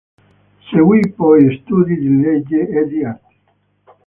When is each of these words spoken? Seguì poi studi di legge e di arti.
Seguì 0.71 1.13
poi 1.13 1.57
studi 1.61 1.95
di 1.99 2.09
legge 2.21 2.67
e 2.67 2.87
di 2.87 3.03
arti. 3.03 3.37